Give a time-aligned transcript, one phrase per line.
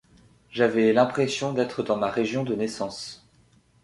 [0.49, 3.23] J'avais l'impression d'être dans ma région de naissance.